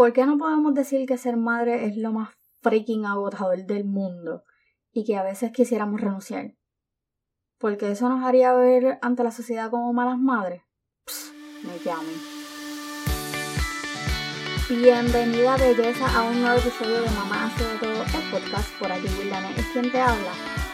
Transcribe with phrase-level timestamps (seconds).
[0.00, 2.30] ¿Por qué no podemos decir que ser madre es lo más
[2.62, 4.44] freaking agotador del mundo
[4.94, 6.54] y que a veces quisiéramos renunciar?
[7.58, 10.62] Porque eso nos haría ver ante la sociedad como malas madres.
[11.04, 11.34] Psst,
[11.64, 12.16] me llamen.
[14.70, 18.70] Bienvenida belleza a un nuevo episodio de Mamá hace de todo el podcast.
[18.78, 20.32] Por aquí Willane es quien te habla.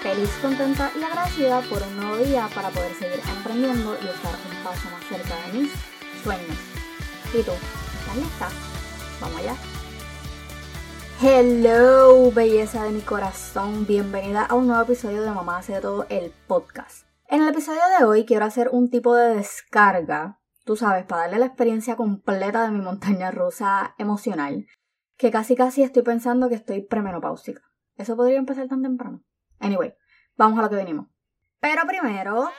[0.00, 4.62] Feliz, contenta y agradecida por un nuevo día para poder seguir emprendiendo y estar un
[4.62, 5.72] paso más cerca de mis
[6.22, 6.56] sueños.
[7.34, 7.50] ¿Y tú?
[7.50, 8.67] ¿Estás lista?
[9.20, 9.56] Vamos allá.
[11.20, 13.86] Hello, belleza de mi corazón.
[13.86, 17.06] Bienvenida a un nuevo episodio de Mamá hace todo el podcast.
[17.26, 21.40] En el episodio de hoy quiero hacer un tipo de descarga, tú sabes, para darle
[21.40, 24.66] la experiencia completa de mi montaña rusa emocional,
[25.16, 27.62] que casi casi estoy pensando que estoy premenopáusica.
[27.96, 29.24] ¿Eso podría empezar tan temprano?
[29.58, 29.94] Anyway,
[30.36, 31.08] vamos a lo que venimos.
[31.60, 32.50] Pero primero...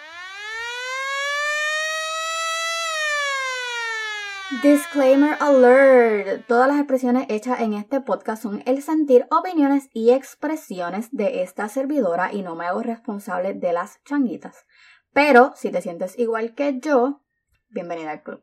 [4.63, 6.47] Disclaimer alert.
[6.47, 11.69] Todas las expresiones hechas en este podcast son el sentir, opiniones y expresiones de esta
[11.69, 14.65] servidora y no me hago responsable de las changuitas.
[15.13, 17.21] Pero si te sientes igual que yo,
[17.69, 18.41] bienvenida al club.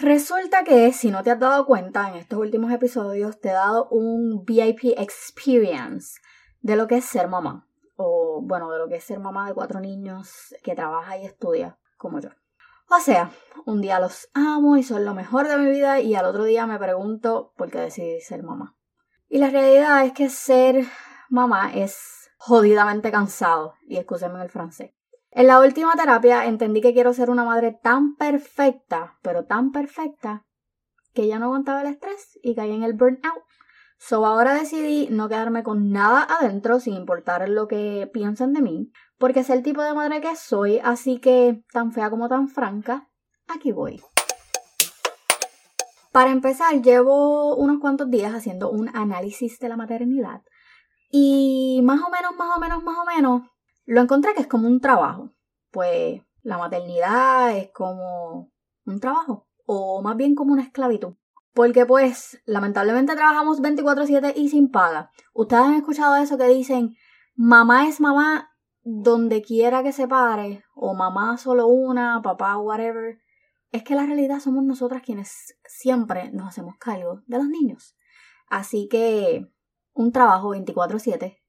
[0.00, 3.88] Resulta que, si no te has dado cuenta, en estos últimos episodios te he dado
[3.90, 6.18] un VIP experience
[6.62, 7.68] de lo que es ser mamá.
[7.94, 11.78] O, bueno, de lo que es ser mamá de cuatro niños que trabaja y estudia,
[11.96, 12.30] como yo.
[12.90, 13.30] O sea,
[13.68, 16.66] un día los amo y son lo mejor de mi vida y al otro día
[16.66, 18.74] me pregunto por qué decidí ser mamá.
[19.28, 20.86] Y la realidad es que ser
[21.28, 24.92] mamá es jodidamente cansado, y escúcheme el francés.
[25.30, 30.46] En la última terapia entendí que quiero ser una madre tan perfecta, pero tan perfecta,
[31.12, 33.42] que ya no aguantaba el estrés y caí en el burnout.
[33.98, 38.92] So ahora decidí no quedarme con nada adentro sin importar lo que piensen de mí,
[39.18, 43.08] porque es el tipo de madre que soy, así que tan fea como tan franca,
[43.48, 44.02] aquí voy.
[46.12, 50.42] Para empezar, llevo unos cuantos días haciendo un análisis de la maternidad
[51.10, 53.42] y más o menos, más o menos, más o menos,
[53.86, 55.32] lo encontré que es como un trabajo.
[55.70, 58.50] Pues la maternidad es como
[58.84, 61.14] un trabajo, o más bien como una esclavitud.
[61.54, 65.10] Porque pues lamentablemente trabajamos 24/7 y sin paga.
[65.34, 66.94] Ustedes han escuchado eso que dicen,
[67.34, 68.50] mamá es mamá
[68.82, 73.18] donde quiera que se pare, o mamá solo una, papá whatever.
[73.70, 77.96] Es que la realidad somos nosotras quienes siempre nos hacemos cargo de los niños.
[78.48, 79.46] Así que
[79.92, 81.42] un trabajo 24/7,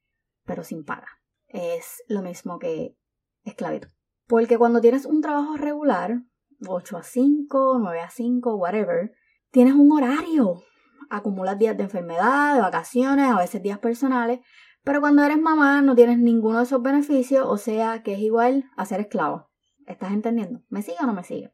[0.46, 1.08] pero sin paga.
[1.48, 2.98] Es lo mismo que
[3.44, 3.90] esclavitud.
[4.28, 6.24] Porque cuando tienes un trabajo regular,
[6.68, 9.14] 8 a 5, 9 a 5, whatever,
[9.52, 10.62] tienes un horario.
[11.10, 14.42] Acumulas días de enfermedad, de vacaciones, a veces días personales,
[14.84, 18.70] pero cuando eres mamá no tienes ninguno de esos beneficios, o sea que es igual
[18.78, 19.50] a ser esclavo.
[19.88, 20.62] ¿Estás entendiendo?
[20.70, 21.54] ¿Me sigue o no me sigue?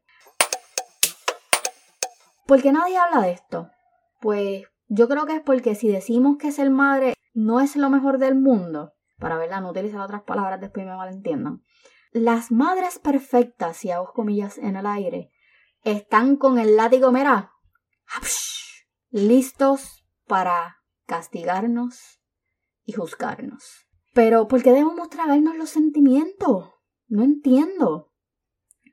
[2.46, 3.72] ¿Por qué nadie habla de esto?
[4.22, 8.20] Pues yo creo que es porque si decimos que ser madre no es lo mejor
[8.20, 11.64] del mundo, para verla, no utilizar otras palabras después me malentiendan.
[12.12, 15.32] Las madres perfectas, y hago comillas en el aire,
[15.84, 17.52] están con el látigo, mira,
[19.10, 22.22] listos para castigarnos
[22.84, 23.88] y juzgarnos.
[24.14, 26.70] Pero, ¿por qué debemos tragarnos los sentimientos?
[27.08, 28.14] No entiendo.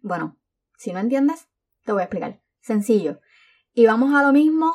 [0.03, 0.39] Bueno,
[0.77, 1.49] si no entiendes,
[1.85, 2.43] te voy a explicar.
[2.61, 3.21] Sencillo.
[3.75, 4.75] Y vamos a lo mismo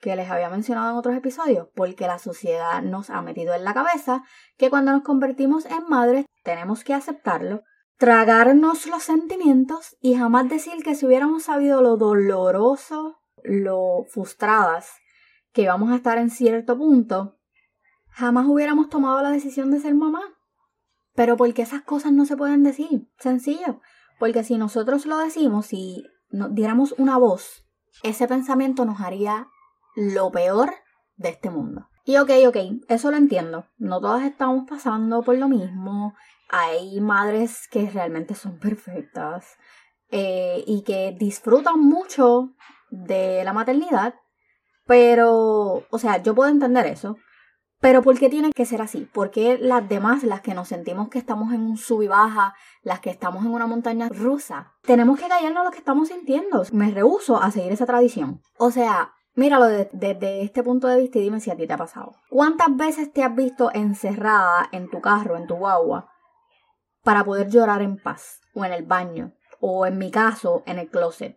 [0.00, 3.74] que les había mencionado en otros episodios, porque la sociedad nos ha metido en la
[3.74, 4.22] cabeza
[4.56, 7.62] que cuando nos convertimos en madres tenemos que aceptarlo,
[7.96, 14.90] tragarnos los sentimientos y jamás decir que si hubiéramos sabido lo doloroso lo frustradas
[15.52, 17.38] que vamos a estar en cierto punto,
[18.08, 20.22] jamás hubiéramos tomado la decisión de ser mamá.
[21.14, 23.80] Pero porque esas cosas no se pueden decir, sencillo.
[24.18, 27.67] Porque si nosotros lo decimos, si nos diéramos una voz,
[28.02, 29.48] ese pensamiento nos haría
[29.96, 30.74] lo peor
[31.16, 31.88] de este mundo.
[32.04, 32.56] Y ok, ok,
[32.88, 33.66] eso lo entiendo.
[33.76, 36.14] No todas estamos pasando por lo mismo.
[36.48, 39.58] Hay madres que realmente son perfectas
[40.10, 42.54] eh, y que disfrutan mucho
[42.90, 44.14] de la maternidad,
[44.86, 47.18] pero, o sea, yo puedo entender eso,
[47.80, 49.08] pero ¿por qué tiene que ser así?
[49.12, 52.54] ¿Por qué las demás, las que nos sentimos que estamos en un sub y baja,
[52.82, 56.62] las que estamos en una montaña rusa, tenemos que callarnos lo que estamos sintiendo?
[56.72, 58.40] Me rehuso a seguir esa tradición.
[58.58, 61.78] O sea, míralo desde este punto de vista y dime si a ti te ha
[61.78, 62.16] pasado.
[62.30, 66.10] ¿Cuántas veces te has visto encerrada en tu carro, en tu guagua,
[67.02, 68.40] para poder llorar en paz?
[68.54, 71.36] O en el baño, o en mi caso, en el closet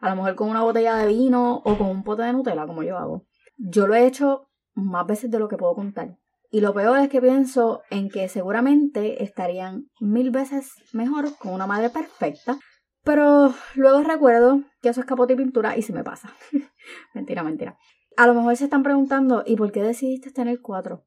[0.00, 2.82] a lo mejor con una botella de vino o con un pote de Nutella, como
[2.82, 3.26] yo hago.
[3.56, 6.16] Yo lo he hecho más veces de lo que puedo contar.
[6.50, 11.66] Y lo peor es que pienso en que seguramente estarían mil veces mejor con una
[11.66, 12.58] madre perfecta,
[13.02, 16.34] Pero luego recuerdo que eso es capote y pintura y se me pasa.
[17.14, 17.78] mentira, mentira.
[18.16, 21.04] A lo mejor se están preguntando, ¿y por qué decidiste tener cuatro?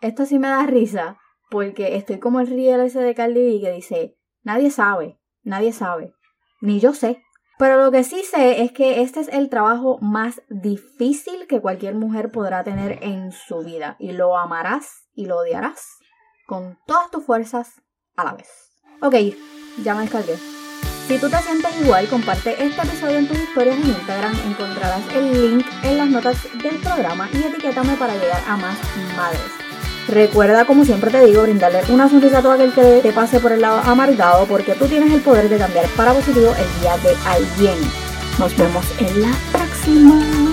[0.00, 1.18] Esto sí me da risa,
[1.50, 6.14] porque estoy como el riel ese de Cardi B que dice, nadie sabe, nadie sabe,
[6.60, 7.22] ni yo sé.
[7.60, 11.94] Pero lo que sí sé es que este es el trabajo más difícil que cualquier
[11.94, 15.98] mujer podrá tener en su vida y lo amarás y lo odiarás
[16.46, 17.82] con todas tus fuerzas
[18.16, 18.48] a la vez.
[19.02, 19.14] Ok,
[19.84, 20.36] ya me descargué.
[21.06, 24.32] Si tú te sientes igual, comparte este episodio en tus historias en Instagram.
[24.46, 28.78] Encontrarás el link en las notas del programa y etiquétame para llegar a más
[29.14, 29.69] madres.
[30.08, 33.52] Recuerda, como siempre te digo, brindarle una sonrisa a todo aquel que te pase por
[33.52, 37.16] el lado amargado, porque tú tienes el poder de cambiar para positivo el día de
[37.26, 37.78] alguien.
[38.38, 40.49] Nos vemos en la próxima.